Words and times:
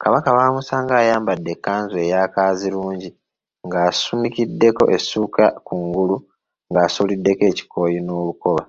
Kakaba 0.00 0.36
baamusanga 0.38 0.92
ayambadde 1.02 1.50
ekkanzu 1.56 1.96
eya 2.04 2.32
Kaazirungi 2.34 3.08
ng’asumikiddeko 3.66 4.82
essuuka 4.96 5.44
kungulu 5.66 6.16
ng’asuuliddeko 6.70 7.42
ekikooyi 7.50 7.98
n’olukoba. 8.02 8.62